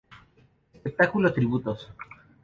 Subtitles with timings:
[0.73, 1.79] Espectáculo Tributos.